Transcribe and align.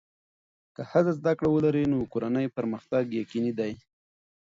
که 0.75 0.81
ښځه 0.91 1.11
زده 1.19 1.33
کړه 1.37 1.49
ولري، 1.51 1.83
نو 1.91 1.97
د 2.03 2.09
کورنۍ 2.13 2.47
پرمختګ 2.57 3.03
یقیني 3.21 3.53
دی. 3.59 3.71